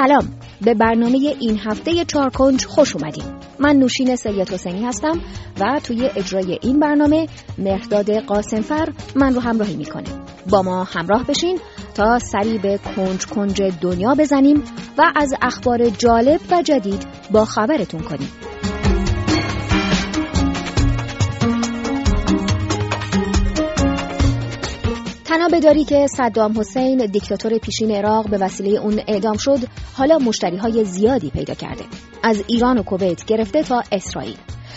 [0.00, 0.28] سلام.
[0.60, 3.24] به برنامه این هفته چارکنج خوش اومدیم
[3.58, 5.20] من نوشین سید حسینی هستم
[5.60, 10.08] و توی اجرای این برنامه مهداد قاسمفر من رو همراهی می‌کنه
[10.50, 11.58] با ما همراه بشین
[11.94, 14.64] تا سری به کنج کنج دنیا بزنیم
[14.98, 18.28] و از اخبار جالب و جدید با خبرتون کنیم.
[25.30, 29.58] تنابداری که صدام حسین دیکتاتور پیشین عراق به وسیله اون اعدام شد
[29.94, 31.84] حالا مشتری های زیادی پیدا کرده.
[32.22, 34.36] از ایران و کویت گرفته تا اسرائیل.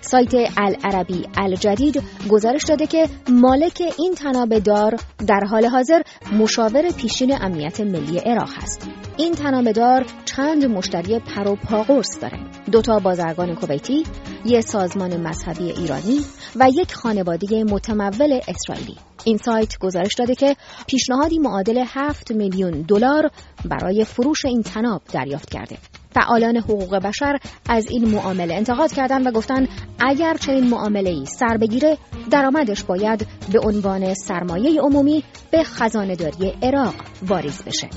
[0.00, 6.02] سایت العربی الجدید گزارش داده که مالک این تنابدار در حال حاضر
[6.32, 8.88] مشاور پیشین امنیت ملی عراق هست.
[9.16, 12.38] این تنابدار چند مشتری پر و پاقرص داره.
[12.72, 14.04] دوتا بازرگان کویتی
[14.44, 16.20] یک سازمان مذهبی ایرانی
[16.56, 18.96] و یک خانواده متمول اسرائیلی.
[19.24, 20.56] این سایت گزارش داده که
[20.86, 23.30] پیشنهادی معادل 7 میلیون دلار
[23.64, 25.78] برای فروش این تناب دریافت کرده.
[26.14, 31.56] فعالان حقوق بشر از این معامله انتقاد کردند و گفتند اگر چنین معامله ای سر
[31.56, 31.98] بگیره
[32.30, 37.88] درآمدش باید به عنوان سرمایه عمومی به خزانه داری عراق واریز بشه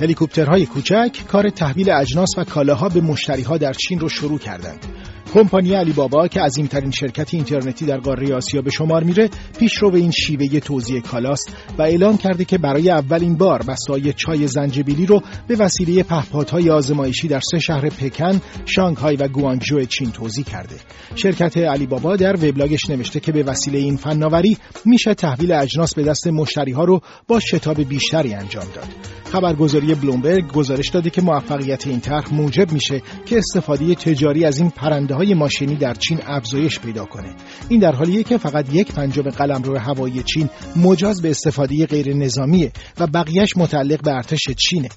[0.00, 4.93] هلیکوپترهای کوچک کار تحویل اجناس و کالاها به مشتریها در چین رو شروع کردند.
[5.34, 9.98] کمپانی علی بابا که عظیمترین شرکت اینترنتی در قاره آسیا به شمار میره پیشرو به
[9.98, 15.22] این شیوه توزیع کالاست و اعلام کرده که برای اولین بار بسای چای زنجبیلی رو
[15.48, 20.76] به وسیله پهپادهای آزمایشی در سه شهر پکن، شانگهای و گوانگژو چین توزیع کرده.
[21.14, 26.02] شرکت علی بابا در وبلاگش نوشته که به وسیله این فناوری میشه تحویل اجناس به
[26.02, 28.88] دست مشتری ها رو با شتاب بیشتری انجام داد.
[29.32, 34.70] خبرگزاری بلومبرگ گزارش داده که موفقیت این طرح موجب میشه که استفاده تجاری از این
[34.70, 37.34] پرنده های ماشینی در چین افزایش پیدا کنه.
[37.68, 42.72] این در حالیه که فقط یک پنجم قلمرو هوایی چین مجاز به استفاده غیر نظامیه
[42.98, 44.88] و بقیهش متعلق به ارتش چینه.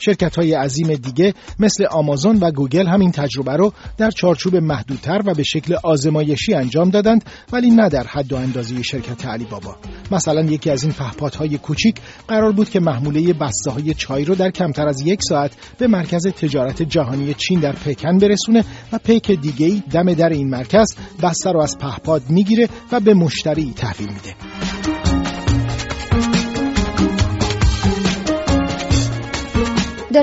[0.00, 5.34] شرکت های عظیم دیگه مثل آمازون و گوگل همین تجربه رو در چارچوب محدودتر و
[5.34, 9.76] به شکل آزمایشی انجام دادند ولی نه در حد و اندازه شرکت علی بابا.
[10.12, 11.96] مثلا یکی از این پهپادهای کوچیک
[12.28, 16.26] قرار بود که محموله بسته های چای رو در کمتر از یک ساعت به مرکز
[16.26, 21.60] تجارت جهانی چین در پکن برسونه و پیک دیگه دم در این مرکز بسته رو
[21.60, 24.57] از پهپاد می‌گیره و به مشتری تحویل میده.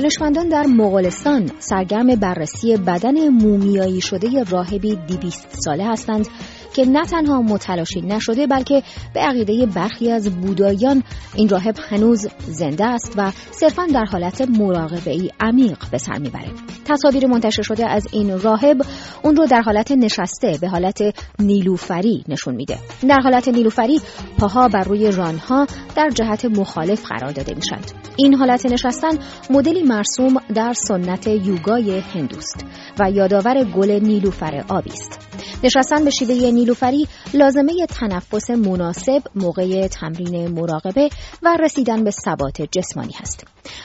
[0.00, 6.28] دانشمندان در مغولستان سرگرم بررسی بدن مومیایی شده راهبی دیویست ساله هستند
[6.74, 8.82] که نه تنها متلاشی نشده بلکه
[9.14, 11.02] به عقیده برخی از بودایان
[11.34, 16.75] این راهب هنوز زنده است و صرفا در حالت مراقبه ای عمیق به سر می‌بره.
[16.88, 18.82] تصاویر منتشر شده از این راهب
[19.22, 21.02] اون رو در حالت نشسته به حالت
[21.38, 22.78] نیلوفری نشون میده.
[23.08, 24.00] در حالت نیلوفری
[24.38, 25.66] پاها بر روی رانها
[25.96, 27.92] در جهت مخالف قرار داده میشند.
[28.16, 29.18] این حالت نشستن
[29.50, 32.64] مدلی مرسوم در سنت یوگای هندوست
[33.00, 35.35] و یادآور گل نیلوفر آبی است.
[35.64, 41.08] نشستن به شیوه نیلوفری لازمه تنفس مناسب موقع تمرین مراقبه
[41.42, 43.44] و رسیدن به ثبات جسمانی هست.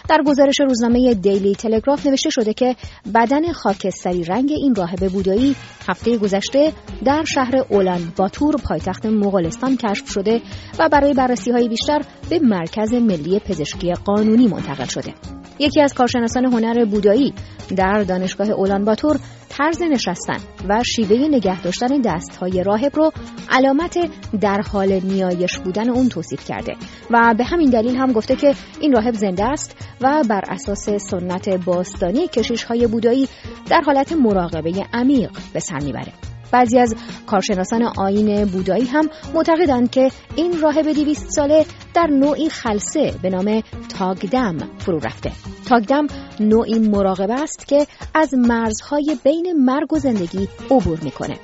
[0.10, 2.76] در گزارش روزنامه دیلی تلگراف نوشته شده که
[3.16, 5.56] بدن خاکستری رنگ این راهب بودایی
[5.90, 6.74] هفته گذشته
[7.06, 10.42] در شهر اولان باتور پایتخت مغولستان کشف شده
[10.80, 15.14] و برای بررسی های بیشتر به مرکز ملی پزشکی قانونی منتقل شده.
[15.60, 17.34] یکی از کارشناسان هنر بودایی
[17.76, 19.20] در دانشگاه اولان باتور
[19.52, 20.38] طرز نشستن
[20.70, 23.12] و شیوه نگه داشتن دستهای راهب رو
[23.50, 23.98] علامت
[24.42, 26.74] در حال نیایش بودن اون توصیف کرده.
[27.10, 31.50] و به همین دلیل هم گفته که این راهب زنده است و بر اساس سنت
[31.50, 33.28] باستانی کشیش های بودایی
[33.70, 36.14] در حالت مراقبه عمیق به سر می‌بره.
[36.52, 36.96] بعضی از
[37.28, 43.62] کارشناسان آین بودایی هم معتقدند که این راهب دیویست ساله در نوعی خلصه به نام
[43.98, 45.32] تاگدم فرو رفته
[45.72, 46.08] تاگدم
[46.40, 51.40] نوعی مراقبه است که از مرزهای بین مرگ و زندگی عبور می‌کنه.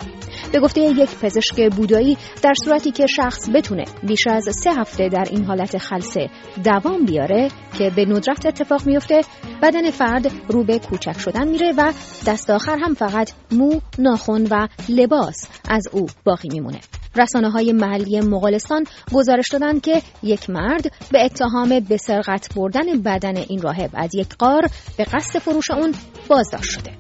[0.52, 5.26] به گفته یک پزشک بودایی در صورتی که شخص بتونه بیش از سه هفته در
[5.32, 6.30] این حالت خلصه
[6.64, 7.48] دوام بیاره
[7.78, 9.22] که به ندرت اتفاق میفته
[9.62, 11.94] بدن فرد رو به کوچک شدن میره و
[12.28, 16.80] دست آخر هم فقط مو، ناخن و لباس از او باقی میمونه.
[17.18, 18.84] رسانه های محلی مغولستان
[19.14, 24.36] گزارش دادند که یک مرد به اتهام به سرقت بردن بدن این راهب از یک
[24.36, 25.94] قار به قصد فروش اون
[26.28, 26.92] بازداشت شده.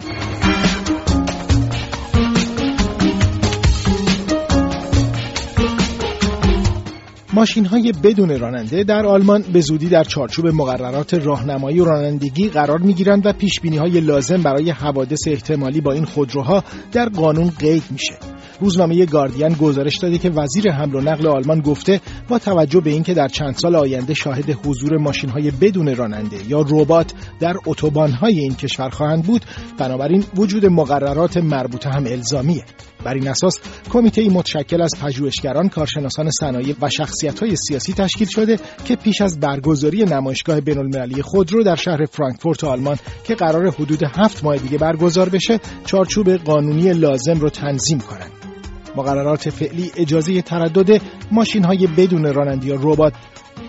[7.38, 12.80] ماشین های بدون راننده در آلمان به زودی در چارچوب مقررات راهنمایی و رانندگی قرار
[12.80, 17.84] می گیرند و پیش های لازم برای حوادث احتمالی با این خودروها در قانون قید
[17.90, 18.37] میشه.
[18.60, 23.14] روزنامه گاردین گزارش داده که وزیر حمل و نقل آلمان گفته با توجه به اینکه
[23.14, 28.40] در چند سال آینده شاهد حضور ماشین های بدون راننده یا ربات در اتوبان های
[28.40, 29.46] این کشور خواهند بود
[29.78, 32.64] بنابراین وجود مقررات مربوطه هم الزامیه
[33.04, 33.60] بر این اساس
[33.90, 40.04] کمیته متشکل از پژوهشگران، کارشناسان صنایع و شخصیت‌های سیاسی تشکیل شده که پیش از برگزاری
[40.04, 45.60] نمایشگاه بین‌المللی خودرو در شهر فرانکفورت آلمان که قرار حدود هفت ماه دیگه برگزار بشه،
[45.86, 48.47] چارچوب قانونی لازم رو تنظیم کنند.
[48.98, 51.02] مقررات فعلی اجازه تردد
[51.32, 53.14] ماشین های بدون رانندگی یا ربات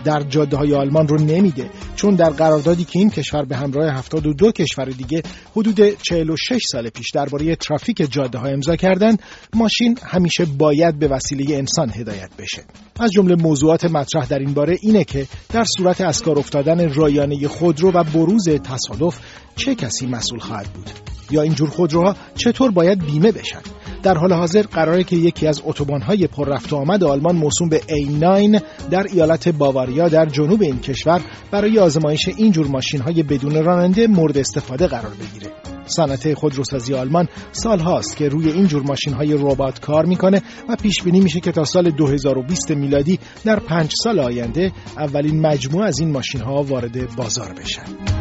[0.03, 4.51] در جاده های آلمان رو نمیده چون در قراردادی که این کشور به همراه 72
[4.51, 5.23] کشور دیگه
[5.55, 9.21] حدود 46 سال پیش درباره ترافیک جاده ها امضا کردند
[9.53, 12.63] ماشین همیشه باید به وسیله انسان هدایت بشه.
[12.99, 17.47] از جمله موضوعات مطرح در این باره اینه که در صورت از کار افتادن رایانه
[17.47, 19.19] خودرو و بروز تصادف
[19.59, 20.89] چه کسی مسئول خواهد بود
[21.31, 23.59] یا اینجور خودروها چطور باید بیمه بشن
[24.03, 27.79] در حال حاضر قراره که یکی از اتوبان‌های پر رفت و آمد آلمان موسوم به
[27.79, 31.21] A9 در ایالت باواریا در جنوب این کشور
[31.51, 35.51] برای آزمایش اینجور ماشین‌های بدون راننده مورد استفاده قرار بگیره.
[35.85, 40.75] صنعت خودروسازی آلمان سال هاست که روی این جور ماشین های ربات کار می‌کنه و
[40.75, 45.99] پیش بینی میشه که تا سال 2020 میلادی در پنج سال آینده اولین مجموعه از
[45.99, 48.18] این ماشین ها وارد بازار بشن.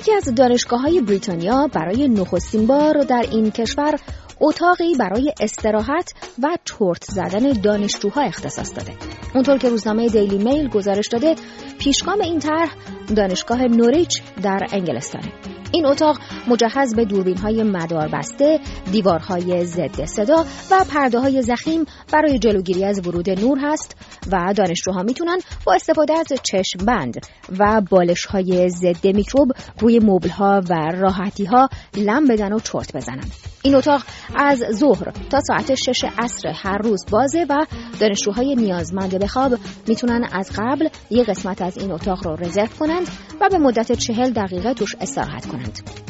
[0.00, 4.00] یکی از دانشگاه های بریتانیا برای نخستین بار در این کشور
[4.40, 6.12] اتاقی برای استراحت
[6.42, 8.92] و چرت زدن دانشجوها اختصاص داده.
[9.34, 11.34] اونطور که روزنامه دیلی میل گزارش داده
[11.78, 12.74] پیشگام این طرح
[13.16, 15.59] دانشگاه نوریچ در انگلستانه.
[15.72, 16.18] این اتاق
[16.48, 18.60] مجهز به دوربین های مدار بسته،
[18.92, 23.96] دیوارهای ضد صدا و پرده های زخیم برای جلوگیری از ورود نور هست
[24.32, 27.26] و دانشجوها می‌تونن با استفاده از چشم بند
[27.58, 32.96] و بالش های ضد میکروب روی مبل ها و راحتی ها لم بدن و چرت
[32.96, 33.24] بزنن.
[33.62, 34.02] این اتاق
[34.36, 37.66] از ظهر تا ساعت شش عصر هر روز بازه و
[38.00, 39.52] دانشجوهای نیازمند به خواب
[39.86, 43.08] می‌تونن از قبل یک قسمت از این اتاق رو رزرو کنند
[43.40, 45.59] و به مدت چهل دقیقه توش استراحت کنند.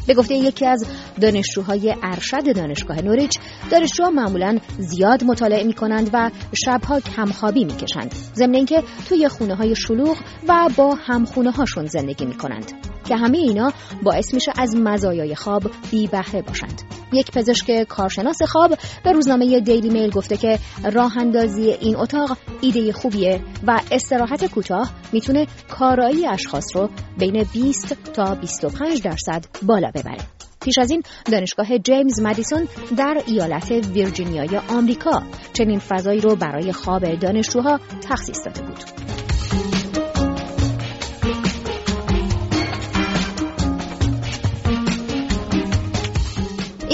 [0.06, 0.86] به گفته یکی از
[1.20, 3.38] دانشجوهای ارشد دانشگاه نوریچ
[3.70, 6.30] دانشجوها معمولا زیاد مطالعه می کنند و
[6.64, 10.16] شبها کمخوابی می کشند ضمن اینکه توی خونه های شلوغ
[10.48, 12.72] و با همخونه هاشون زندگی می کنند
[13.04, 16.82] که همه اینا باعث میشه از مزایای خواب بی بهره باشند
[17.12, 20.58] یک پزشک کارشناس خواب به روزنامه دیلی میل گفته که
[20.92, 28.12] راه اندازی این اتاق ایده خوبیه و استراحت کوتاه می‌تونه کارایی اشخاص رو بین 20
[28.12, 30.24] تا 25 درصد بالا ببره.
[30.60, 31.02] پیش از این
[31.32, 38.62] دانشگاه جیمز مدیسون در ایالت ویرجینیای آمریکا چنین فضایی رو برای خواب دانشجوها تخصیص داده
[38.62, 39.19] بود.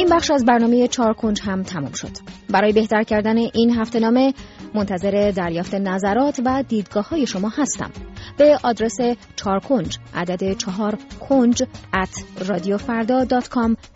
[0.07, 2.11] این بخش از برنامه چهار کنج هم تمام شد.
[2.51, 4.35] برای بهتر کردن این هفته نامه
[4.75, 7.91] منتظر دریافت نظرات و دیدگاه های شما هستم.
[8.39, 8.97] به آدرس
[9.37, 10.99] چهار کنج عدد چهار
[11.29, 11.63] کنج
[11.95, 13.27] at رادیوفردا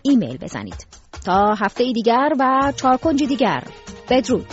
[0.02, 0.86] ایمیل بزنید.
[1.26, 3.64] تا هفته دیگر و چهار کنج دیگر
[4.10, 4.46] بدرود.